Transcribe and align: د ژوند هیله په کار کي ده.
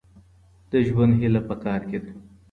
د 0.71 0.73
ژوند 0.87 1.13
هیله 1.21 1.41
په 1.47 1.55
کار 1.63 1.81
کي 1.89 1.99
ده. 2.03 2.11